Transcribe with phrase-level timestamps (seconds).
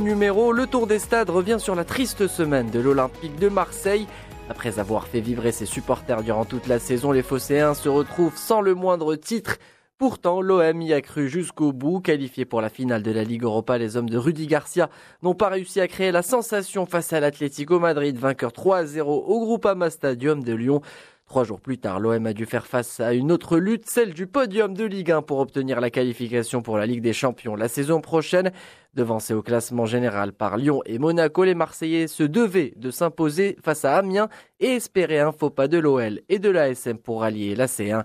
[0.00, 4.06] numéro, le Tour des Stades revient sur la triste semaine de l'Olympique de Marseille.
[4.48, 8.60] Après avoir fait vibrer ses supporters durant toute la saison, les Phocéens se retrouvent sans
[8.60, 9.56] le moindre titre.
[9.98, 12.00] Pourtant, l'OM y a cru jusqu'au bout.
[12.00, 14.90] Qualifiés pour la finale de la Ligue Europa, les hommes de Rudy Garcia
[15.22, 19.90] n'ont pas réussi à créer la sensation face à l'Atlético Madrid, vainqueur 3-0 au Groupama
[19.90, 20.80] Stadium de Lyon.
[21.26, 24.26] Trois jours plus tard, l'OM a dû faire face à une autre lutte, celle du
[24.26, 28.00] podium de Ligue 1 pour obtenir la qualification pour la Ligue des Champions la saison
[28.00, 28.50] prochaine.
[28.94, 33.84] Devancés au classement général par Lyon et Monaco, les Marseillais se devaient de s'imposer face
[33.84, 34.28] à Amiens
[34.60, 38.04] et espérer un faux pas de l'OL et de l'ASM pour rallier la C1.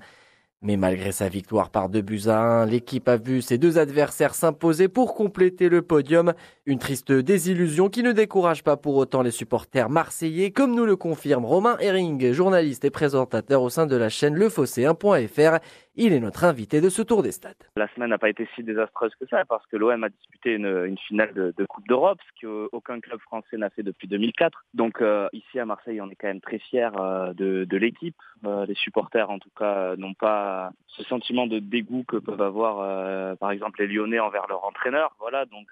[0.63, 4.33] Mais malgré sa victoire par deux buts à 1, l'équipe a vu ses deux adversaires
[4.33, 6.33] s'imposer pour compléter le podium.
[6.65, 10.95] Une triste désillusion qui ne décourage pas pour autant les supporters marseillais, comme nous le
[10.95, 15.59] confirme Romain Herring, journaliste et présentateur au sein de la chaîne Lefossé1.fr.
[15.95, 17.53] Il est notre invité de ce tour des stades.
[17.75, 20.97] La semaine n'a pas été si désastreuse que ça parce que l'OM a disputé une,
[21.07, 24.65] finale de, Coupe d'Europe, ce qu'aucun club français n'a fait depuis 2004.
[24.73, 28.15] Donc euh, ici à Marseille, on est quand même très fiers euh, de, l'équipe.
[28.45, 30.52] Euh, les supporters, en tout cas, n'ont pas
[30.87, 35.15] ce sentiment de dégoût que peuvent avoir, par exemple, les Lyonnais envers leur entraîneur.
[35.19, 35.67] Voilà, donc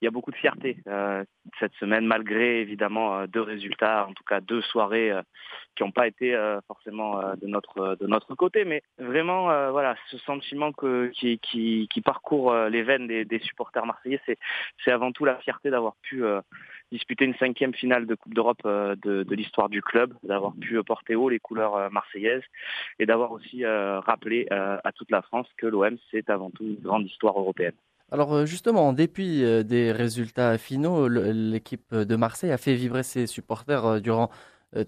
[0.00, 1.24] il y a beaucoup de fierté euh,
[1.58, 5.22] cette semaine, malgré évidemment euh, deux résultats, en tout cas deux soirées euh,
[5.76, 10.72] qui n'ont pas été forcément de notre de notre côté, mais vraiment voilà ce sentiment
[10.72, 14.36] que, qui, qui, qui parcourt les veines des, des supporters marseillais, c'est
[14.84, 16.22] c'est avant tout la fierté d'avoir pu
[16.92, 21.14] disputer une cinquième finale de Coupe d'Europe de, de l'histoire du club, d'avoir pu porter
[21.14, 22.44] haut les couleurs marseillaises
[22.98, 27.06] et d'avoir aussi rappelé à toute la France que l'OM c'est avant tout une grande
[27.06, 27.74] histoire européenne.
[28.12, 33.04] Alors euh, justement, en dépit euh, des résultats finaux, l'équipe de Marseille a fait vibrer
[33.04, 34.30] ses supporters euh, durant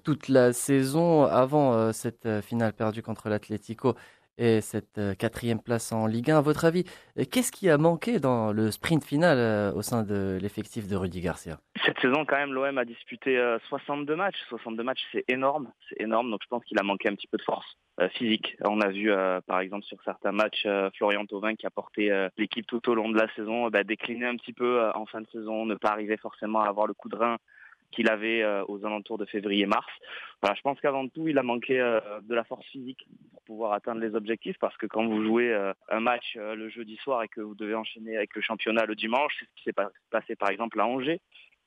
[0.05, 3.97] toute la saison avant cette finale perdue contre l'Atlético
[4.39, 6.39] et cette quatrième place en Ligue 1.
[6.39, 6.84] À votre avis,
[7.33, 11.58] qu'est-ce qui a manqué dans le sprint final au sein de l'effectif de Rudy Garcia?
[11.85, 13.36] Cette saison, quand même, l'OM a disputé
[13.70, 14.36] 62 matchs.
[14.51, 15.73] 62 matchs, c'est énorme.
[15.89, 17.67] C'est énorme, donc je pense qu'il a manqué un petit peu de force.
[18.02, 18.57] Euh, physique.
[18.64, 22.11] On a vu euh, par exemple sur certains matchs euh, Florian Thauvin qui a porté
[22.36, 25.27] l'équipe tout au long de la saison bah, décliner un petit peu en fin de
[25.33, 27.39] saison, ne pas arriver forcément à avoir le coup de rein
[27.91, 29.86] qu'il avait aux alentours de février-mars.
[30.42, 34.14] Je pense qu'avant tout, il a manqué de la force physique pour pouvoir atteindre les
[34.14, 35.55] objectifs parce que quand vous jouez
[35.91, 39.35] un match le jeudi soir et que vous devez enchaîner avec le championnat le dimanche,
[39.39, 41.20] c'est ce qui s'est passé par exemple à Angers.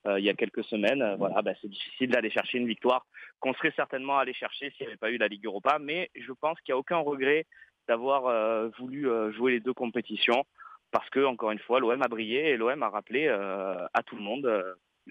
[0.07, 1.01] Euh, il y a quelques semaines.
[1.01, 3.05] Euh, voilà, bah, c'est difficile d'aller chercher une victoire
[3.39, 5.79] qu'on serait certainement allé chercher s'il n'y avait pas eu la Ligue Europa.
[5.79, 7.45] Mais je pense qu'il n'y a aucun regret
[7.87, 10.43] d'avoir euh, voulu jouer les deux compétitions
[10.91, 14.21] parce que, encore une fois, l'OM a brillé et l'OM a rappelé à tout le
[14.21, 14.63] monde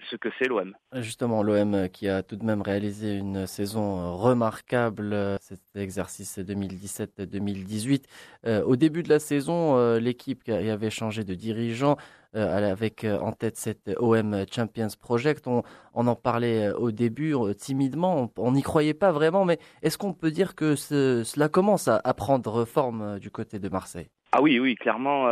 [0.09, 0.75] ce que c'est l'OM.
[0.93, 8.03] Justement, l'OM qui a tout de même réalisé une saison remarquable, cet exercice 2017-2018.
[8.65, 11.97] au début de la saison, l'équipe qui avait changé de dirigeant
[12.35, 15.47] euh, avec euh, en tête cette OM Champions Project.
[15.47, 15.63] On,
[15.93, 20.31] en parlait euh, au début timidement, on n'y croyait pas vraiment, mais est-ce qu'on peut
[20.31, 24.09] dire que cela commence à, prendre forme du côté de Marseille?
[24.37, 25.25] Ah oui, oui, clairement,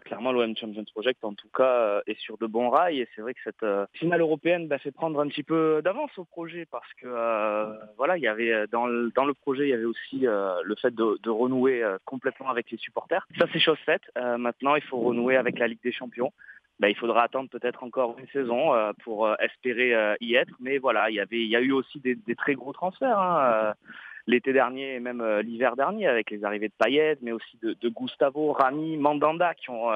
[0.00, 3.34] clairement l'OM Champions Project en tout cas est sur de bons rails et c'est vrai
[3.34, 7.06] que cette finale européenne bah, fait prendre un petit peu d'avance au projet parce que
[7.96, 11.84] voilà, il y avait dans le, projet il y avait aussi le fait de, renouer
[12.04, 13.26] complètement avec les supporters.
[13.38, 14.02] Ça c'est chose faite.
[14.38, 16.32] maintenant il faut renouer avec la Ligue des Champions.
[16.78, 20.52] Ben, il faudra attendre peut-être encore une saison euh, pour euh, espérer euh, y être.
[20.60, 23.18] Mais voilà, il y avait, il y a eu aussi des, très gros transferts.
[23.18, 23.72] Hein,
[24.26, 27.88] l'été dernier et même l'hiver dernier avec les arrivées de Payet, mais aussi de, de
[27.88, 29.90] Gustavo, Rami, Mandanda qui ont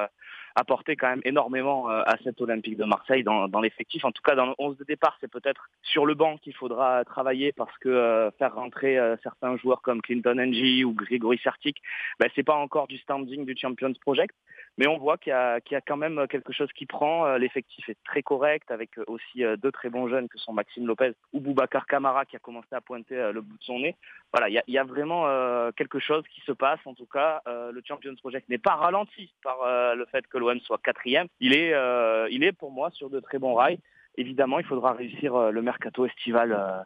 [0.54, 4.04] apporté quand même énormément à cette Olympique de Marseille dans, l'effectif.
[4.04, 7.04] En tout cas, dans le 11 de départ, c'est peut-être sur le banc qu'il faudra
[7.04, 11.80] travailler parce que faire rentrer certains joueurs comme Clinton Ng ou Grégory Sertic,
[12.18, 14.34] ben, c'est pas encore du standing du Champions Project.
[14.78, 15.34] Mais on voit qu'il y,
[15.74, 17.26] a quand même quelque chose qui prend.
[17.26, 20.52] Euh, l'effectif est très correct avec euh, aussi euh, deux très bons jeunes que sont
[20.52, 23.96] Maxime Lopez ou Boubacar Camara qui a commencé à pointer le bout de son nez.
[24.32, 25.26] Voilà, il y a, vraiment
[25.72, 26.80] quelque chose qui se passe.
[26.84, 29.58] En tout cas, le Champions Project n'est pas ralenti par
[29.94, 31.28] le fait que l'OM soit quatrième.
[31.40, 31.72] Il est,
[32.30, 33.78] il est pour moi sur de très bons rails.
[34.16, 36.84] Évidemment, il faudra réussir le mercato estival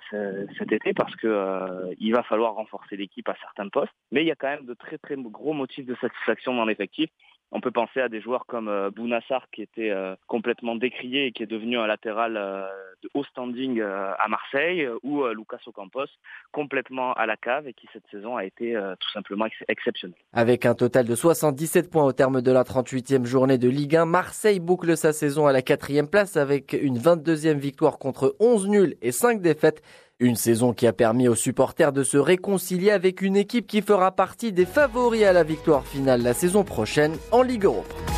[0.59, 3.95] cet été parce que il va falloir renforcer l'équipe à certains postes.
[4.13, 7.09] Mais il y a quand même de très très gros motifs de satisfaction dans l'effectif.
[7.57, 11.33] On peut penser à des joueurs comme euh, Bounassar qui était euh, complètement décrié et
[11.33, 12.67] qui est devenu un latéral euh,
[13.05, 16.07] de haut standing à Marseille ou Lucas Ocampos
[16.53, 20.17] complètement à la cave et qui cette saison a été tout simplement exceptionnel.
[20.33, 24.07] Avec un total de 77 points au terme de la 38e journée de Ligue 1,
[24.07, 28.97] Marseille boucle sa saison à la quatrième place avec une 22e victoire contre 11 nuls
[29.03, 29.83] et 5 défaites.
[30.25, 34.11] Une saison qui a permis aux supporters de se réconcilier avec une équipe qui fera
[34.11, 38.14] partie des favoris à la victoire finale la saison prochaine en Ligue Europa.